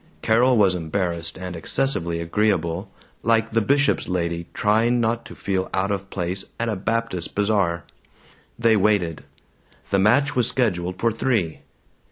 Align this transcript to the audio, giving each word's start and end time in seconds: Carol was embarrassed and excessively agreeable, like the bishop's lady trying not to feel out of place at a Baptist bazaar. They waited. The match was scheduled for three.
Carol 0.23 0.57
was 0.57 0.73
embarrassed 0.73 1.37
and 1.37 1.55
excessively 1.55 2.19
agreeable, 2.21 2.89
like 3.21 3.51
the 3.51 3.61
bishop's 3.61 4.07
lady 4.07 4.47
trying 4.51 4.99
not 4.99 5.25
to 5.25 5.35
feel 5.35 5.69
out 5.75 5.91
of 5.91 6.09
place 6.09 6.43
at 6.59 6.67
a 6.69 6.75
Baptist 6.75 7.35
bazaar. 7.35 7.83
They 8.57 8.75
waited. 8.75 9.23
The 9.91 9.99
match 9.99 10.35
was 10.35 10.47
scheduled 10.47 10.97
for 10.99 11.11
three. 11.11 11.59